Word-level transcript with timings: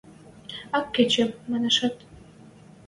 –Ак 0.77 0.85
кычеп, 0.95 1.31
машанет? 1.49 1.95